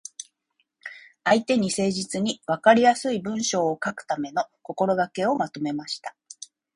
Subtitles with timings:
[1.23, 6.15] 相手に誠実に、わかりやすい文章を書くための心がけをまとめました。